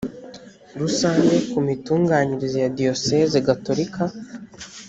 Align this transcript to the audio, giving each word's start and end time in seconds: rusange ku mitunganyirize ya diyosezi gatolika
rusange 0.79 1.35
ku 1.49 1.57
mitunganyirize 1.67 2.57
ya 2.65 2.71
diyosezi 2.77 3.37
gatolika 3.47 4.03